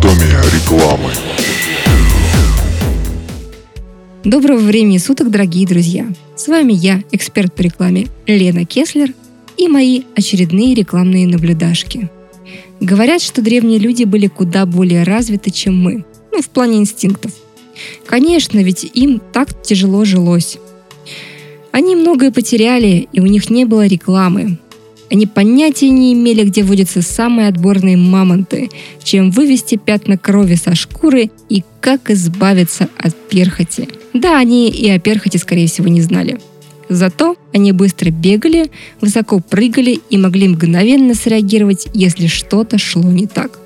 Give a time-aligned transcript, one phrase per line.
[0.00, 1.10] анатомия рекламы.
[4.24, 6.06] Доброго времени суток, дорогие друзья!
[6.36, 9.12] С вами я, эксперт по рекламе Лена Кеслер
[9.56, 12.10] и мои очередные рекламные наблюдашки.
[12.80, 16.04] Говорят, что древние люди были куда более развиты, чем мы.
[16.32, 17.32] Ну, в плане инстинктов.
[18.06, 20.58] Конечно, ведь им так тяжело жилось.
[21.72, 24.58] Они многое потеряли, и у них не было рекламы
[25.10, 28.70] они понятия не имели, где водятся самые отборные мамонты,
[29.02, 33.88] чем вывести пятна крови со шкуры и как избавиться от перхоти.
[34.14, 36.38] Да, они и о перхоти, скорее всего, не знали.
[36.88, 43.58] Зато они быстро бегали, высоко прыгали и могли мгновенно среагировать, если что-то шло не так.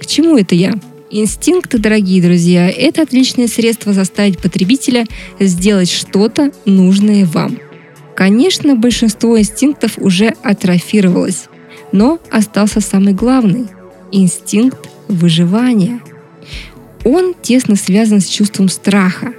[0.00, 0.74] К чему это я?
[1.10, 5.04] Инстинкты, дорогие друзья, это отличное средство заставить потребителя
[5.38, 7.58] сделать что-то нужное вам–
[8.14, 11.44] Конечно, большинство инстинктов уже атрофировалось,
[11.92, 13.68] но остался самый главный–
[14.12, 16.00] инстинкт выживания.
[17.04, 19.32] Он тесно связан с чувством страха.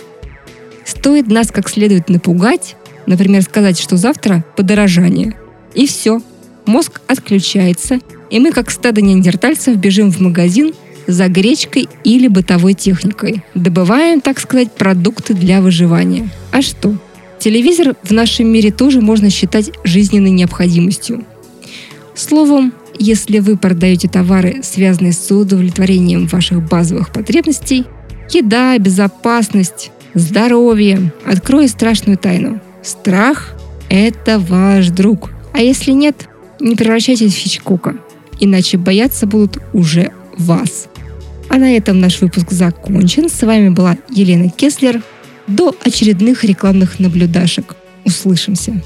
[0.86, 5.38] Стоит нас как следует напугать, например, сказать, что завтра подорожание,
[5.74, 6.22] и все,
[6.66, 10.74] мозг отключается, и мы, как стадо неандертальцев, бежим в магазин
[11.08, 13.44] за гречкой или бытовой техникой.
[13.54, 16.30] Добываем, так сказать, продукты для выживания.
[16.52, 16.96] А что?
[17.44, 21.26] Телевизор в нашем мире тоже можно считать жизненной необходимостью.
[22.16, 27.84] Словом, если вы продаете товары, связанные с удовлетворением ваших базовых потребностей,
[28.30, 32.62] еда, безопасность, здоровье, открою страшную тайну.
[32.82, 33.56] Страх–
[33.90, 35.30] это ваш друг.
[35.52, 36.30] А если нет,
[36.62, 37.98] не превращайтесь в Хичкока,
[38.40, 40.88] иначе бояться будут уже вас.
[41.50, 43.30] А на этом наш выпуск закончен.
[43.30, 45.04] С вами была Елена Кеслер–
[45.48, 47.76] до очередных рекламных наблюдашек.
[48.06, 48.82] Услышимся!